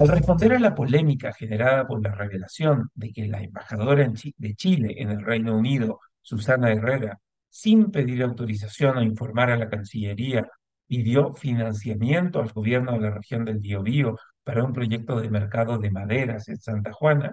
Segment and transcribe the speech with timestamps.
[0.00, 4.94] Al responder a la polémica generada por la revelación de que la embajadora de Chile
[4.98, 10.48] en el Reino Unido, Susana Herrera, sin pedir autorización o informar a la Cancillería,
[10.86, 15.90] pidió financiamiento al gobierno de la región del Biobío para un proyecto de mercado de
[15.90, 17.32] maderas en Santa Juana,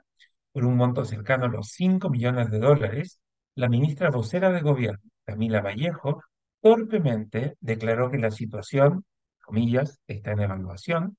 [0.52, 3.20] por un monto cercano a los 5 millones de dólares,
[3.54, 6.24] la ministra vocera de gobierno, Camila Vallejo,
[6.62, 9.06] torpemente declaró que la situación,
[9.44, 11.16] comillas, está en evaluación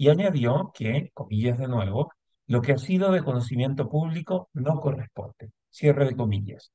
[0.00, 2.10] y añadió que, comillas de nuevo,
[2.46, 5.52] lo que ha sido de conocimiento público no corresponde.
[5.68, 6.72] Cierre de comillas.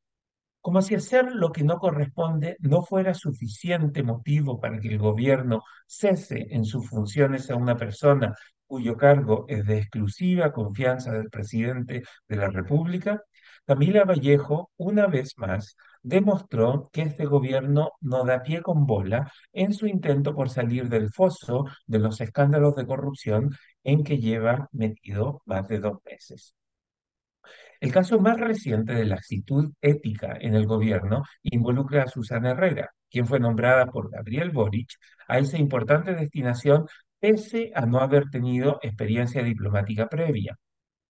[0.61, 5.63] Como si hacer lo que no corresponde no fuera suficiente motivo para que el gobierno
[5.87, 8.35] cese en sus funciones a una persona
[8.67, 13.21] cuyo cargo es de exclusiva confianza del presidente de la República,
[13.65, 19.73] Camila Vallejo, una vez más, demostró que este gobierno no da pie con bola en
[19.73, 25.41] su intento por salir del foso de los escándalos de corrupción en que lleva metido
[25.45, 26.55] más de dos meses.
[27.79, 32.91] El caso más reciente de la actitud ética en el gobierno involucra a Susana Herrera,
[33.09, 34.89] quien fue nombrada por Gabriel Boric
[35.27, 36.85] a esa importante destinación
[37.19, 40.57] pese a no haber tenido experiencia diplomática previa.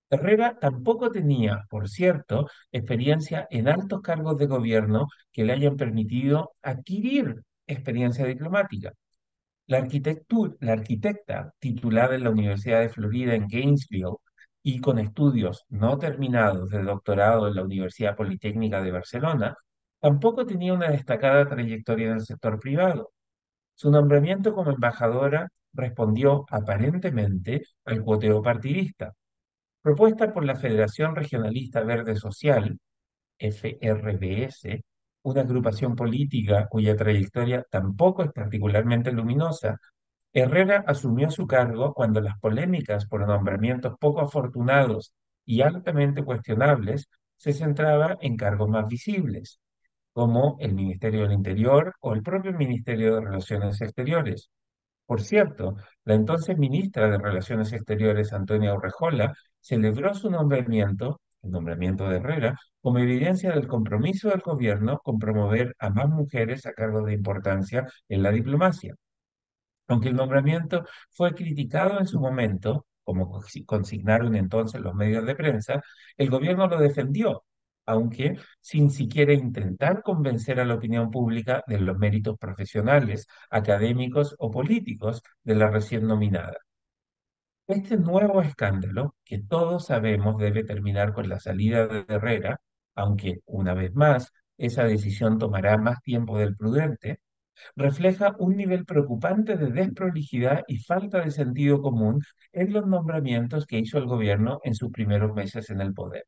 [0.09, 6.53] Herrera tampoco tenía, por cierto, experiencia en altos cargos de gobierno que le hayan permitido
[6.61, 8.93] adquirir experiencia diplomática.
[9.67, 9.79] La
[10.59, 14.17] la arquitecta titulada en la Universidad de Florida en Gainesville
[14.61, 19.55] y con estudios no terminados de doctorado en la Universidad Politécnica de Barcelona,
[19.99, 23.11] tampoco tenía una destacada trayectoria en el sector privado.
[23.75, 29.13] Su nombramiento como embajadora respondió aparentemente al cuoteo partidista,
[29.81, 32.79] propuesta por la Federación Regionalista Verde Social,
[33.37, 34.83] FRVS,
[35.23, 39.77] una agrupación política cuya trayectoria tampoco es particularmente luminosa,
[40.33, 45.13] Herrera asumió su cargo cuando las polémicas por nombramientos poco afortunados
[45.45, 49.59] y altamente cuestionables se centraban en cargos más visibles,
[50.13, 54.49] como el Ministerio del Interior o el propio Ministerio de Relaciones Exteriores.
[55.05, 62.07] Por cierto, la entonces ministra de Relaciones Exteriores, Antonia Urrejola, celebró su nombramiento, el nombramiento
[62.09, 67.05] de Herrera, como evidencia del compromiso del gobierno con promover a más mujeres a cargos
[67.05, 68.95] de importancia en la diplomacia.
[69.87, 75.35] Aunque el nombramiento fue criticado en su momento, como consi- consignaron entonces los medios de
[75.35, 75.83] prensa,
[76.17, 77.43] el gobierno lo defendió,
[77.85, 84.51] aunque sin siquiera intentar convencer a la opinión pública de los méritos profesionales, académicos o
[84.51, 86.57] políticos de la recién nominada.
[87.67, 92.59] Este nuevo escándalo, que todos sabemos debe terminar con la salida de Herrera,
[92.95, 97.21] aunque una vez más esa decisión tomará más tiempo del prudente,
[97.75, 103.79] refleja un nivel preocupante de desprolijidad y falta de sentido común en los nombramientos que
[103.79, 106.25] hizo el gobierno en sus primeros meses en el poder.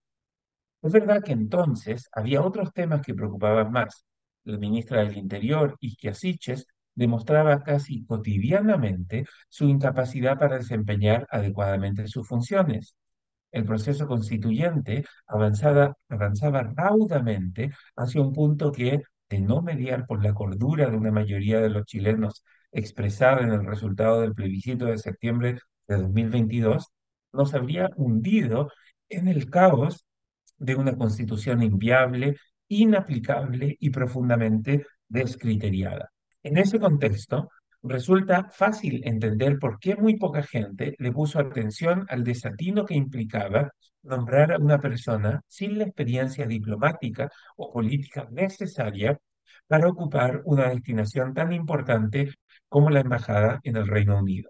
[0.88, 4.06] Es verdad que entonces había otros temas que preocupaban más.
[4.46, 6.66] La ministra del Interior, Isquia Siches,
[6.96, 12.96] demostraba casi cotidianamente su incapacidad para desempeñar adecuadamente sus funciones.
[13.52, 15.94] El proceso constituyente avanzaba
[16.74, 21.70] raudamente hacia un punto que, de no mediar por la cordura de una mayoría de
[21.70, 25.60] los chilenos expresada en el resultado del plebiscito de septiembre
[25.90, 26.88] de 2022,
[27.34, 28.72] nos habría hundido
[29.10, 30.07] en el caos
[30.58, 32.38] de una constitución inviable,
[32.68, 36.12] inaplicable y profundamente descriteriada.
[36.44, 37.50] En ese contexto,
[37.84, 43.72] resulta fácil entender por qué muy poca gente le puso atención al desatino que implicaba
[44.04, 49.20] nombrar a una persona sin la experiencia diplomática o política necesaria
[49.68, 52.32] para ocupar una destinación tan importante
[52.70, 54.50] como la embajada en el Reino Unido.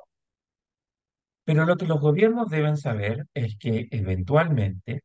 [1.43, 5.03] Pero lo que los gobiernos deben saber es que eventualmente,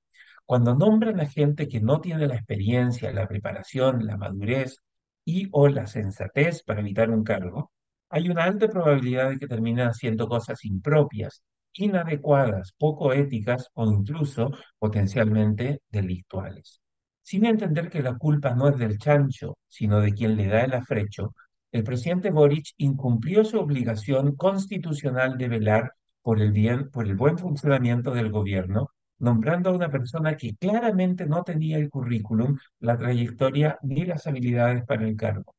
[0.53, 4.77] cuando nombran a gente que no tiene la experiencia, la preparación, la madurez
[5.25, 7.73] y o la sensatez para evitar un cargo,
[8.11, 11.43] hay una alta probabilidad de que terminen haciendo cosas impropias,
[11.73, 16.83] inadecuadas, poco éticas o incluso potencialmente delictuales.
[17.23, 20.75] Sin entender que la culpa no es del chancho, sino de quien le da el
[20.75, 21.35] afrecho,
[21.71, 27.39] el presidente Boric incumplió su obligación constitucional de velar por el bien, por el buen
[27.39, 28.91] funcionamiento del gobierno,
[29.23, 34.85] nombrando a una persona que claramente no tenía el currículum, la trayectoria ni las habilidades
[34.85, 35.55] para el cargo.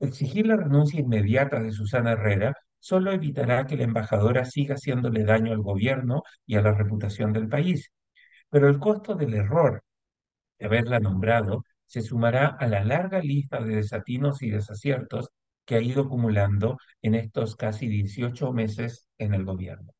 [0.00, 5.52] Exigir la renuncia inmediata de Susana Herrera solo evitará que la embajadora siga haciéndole daño
[5.52, 7.92] al gobierno y a la reputación del país.
[8.48, 9.82] Pero el costo del error
[10.58, 15.28] de haberla nombrado se sumará a la larga lista de desatinos y desaciertos
[15.66, 19.92] que ha ido acumulando en estos casi 18 meses en el gobierno.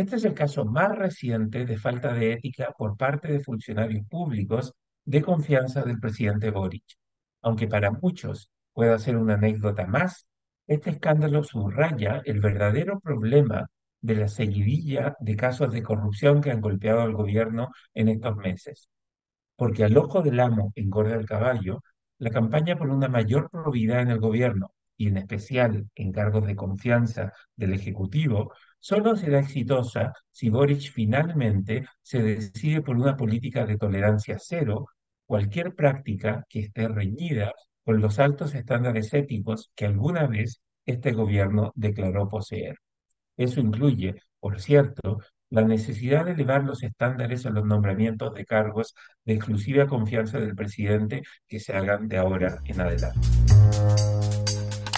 [0.00, 4.72] Este es el caso más reciente de falta de ética por parte de funcionarios públicos
[5.04, 6.96] de confianza del presidente Boric.
[7.42, 10.26] Aunque para muchos pueda ser una anécdota más,
[10.66, 13.68] este escándalo subraya el verdadero problema
[14.00, 18.88] de la seguidilla de casos de corrupción que han golpeado al gobierno en estos meses.
[19.54, 21.82] Porque al ojo del amo engorda el caballo,
[22.16, 26.54] la campaña por una mayor probidad en el gobierno, y en especial en cargos de
[26.54, 33.78] confianza del Ejecutivo, solo será exitosa si Boric finalmente se decide por una política de
[33.78, 34.88] tolerancia cero,
[35.24, 41.72] cualquier práctica que esté reñida con los altos estándares éticos que alguna vez este gobierno
[41.74, 42.76] declaró poseer.
[43.38, 48.94] Eso incluye, por cierto, la necesidad de elevar los estándares a los nombramientos de cargos
[49.24, 54.19] de exclusiva confianza del presidente que se hagan de ahora en adelante.